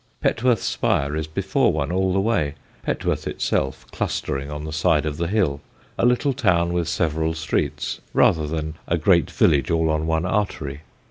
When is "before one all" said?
1.27-2.11